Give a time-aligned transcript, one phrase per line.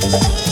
[0.00, 0.49] Please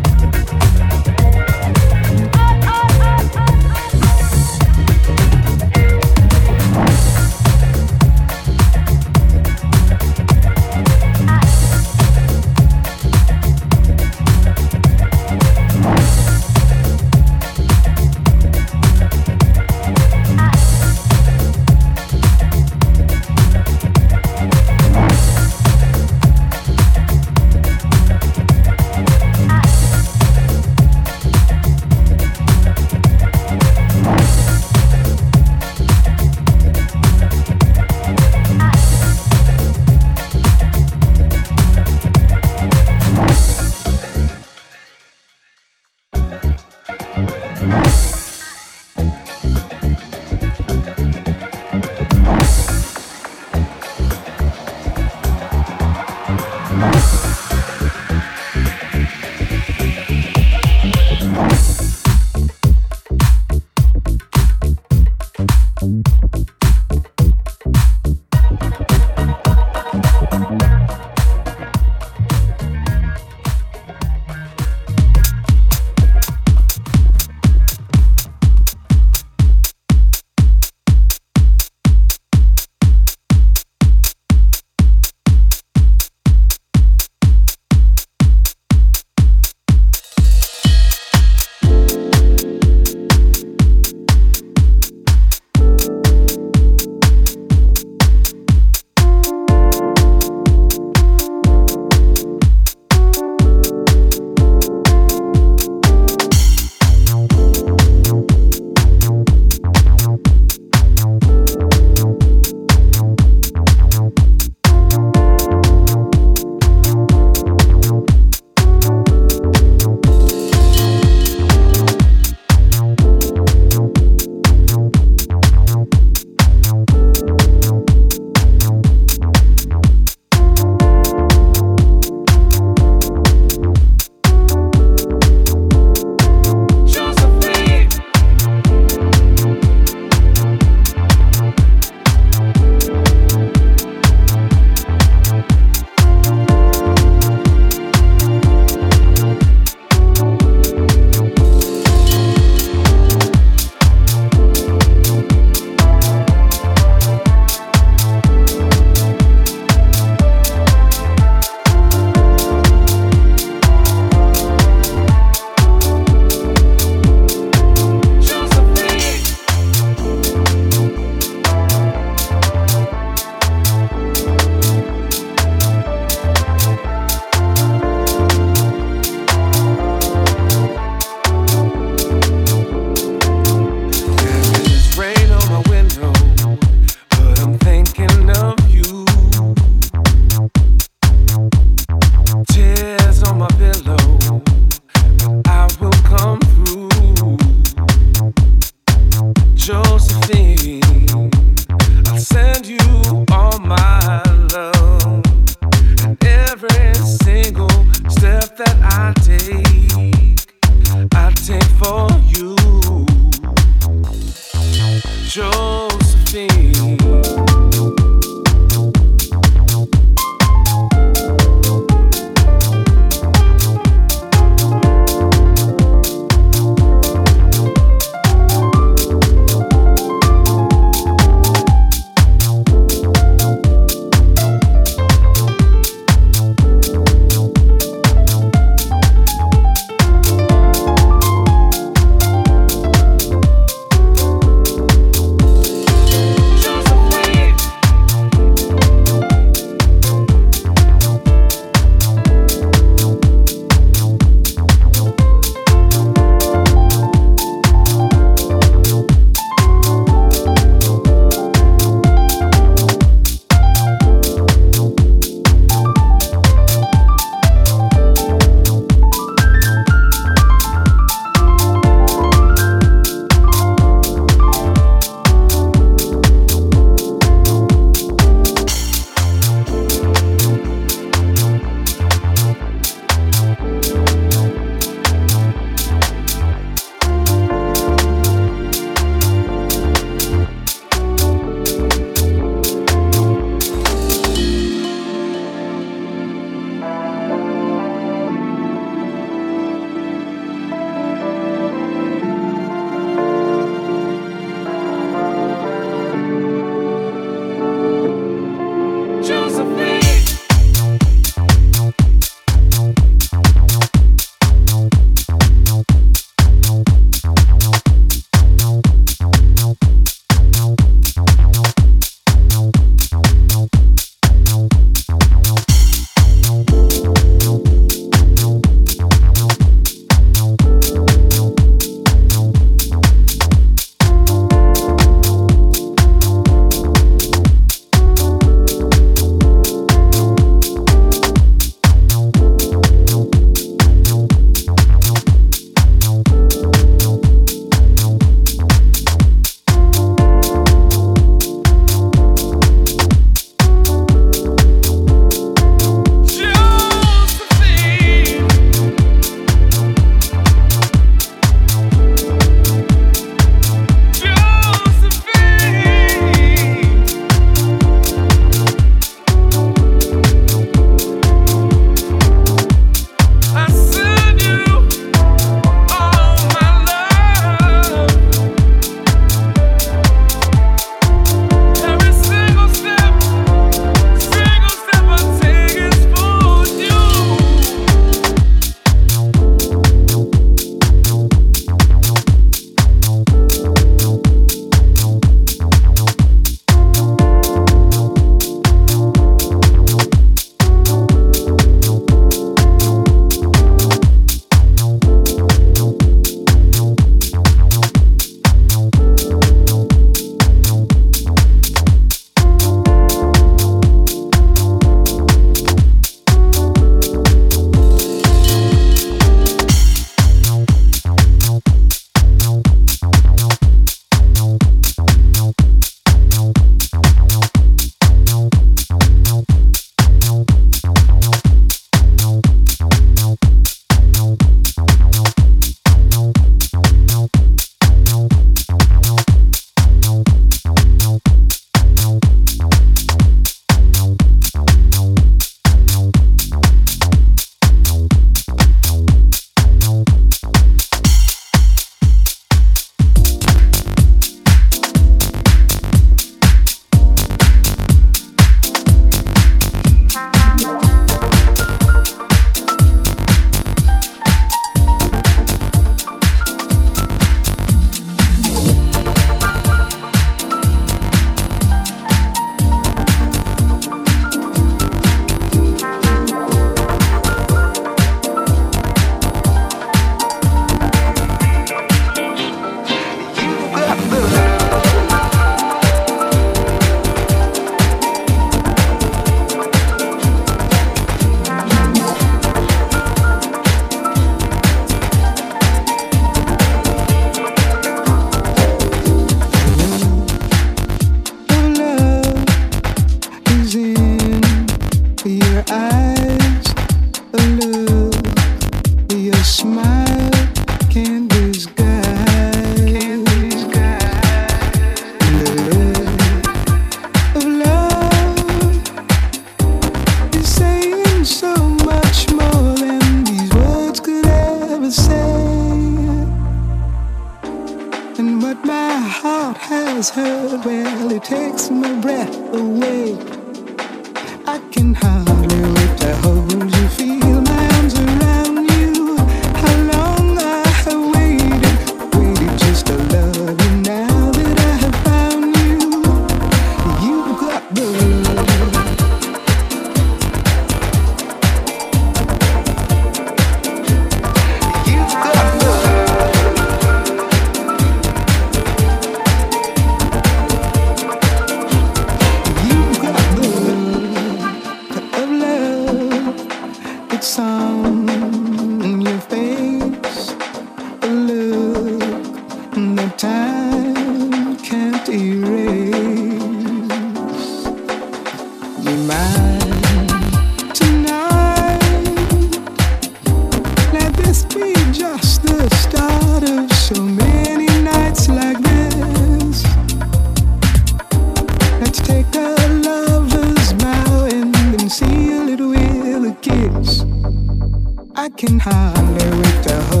[598.21, 600.00] You can hardly you better believe,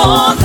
[0.00, 0.39] you